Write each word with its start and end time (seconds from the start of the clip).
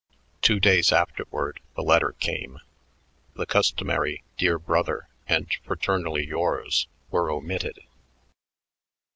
Two 0.41 0.59
days 0.59 0.91
afterward 0.91 1.59
the 1.75 1.83
letter 1.83 2.13
came. 2.19 2.57
The 3.35 3.45
customary 3.45 4.23
"Dear 4.35 4.57
brother" 4.57 5.07
and 5.27 5.47
"Fraternally 5.63 6.25
yours" 6.25 6.87
were 7.11 7.29
omitted. 7.29 7.77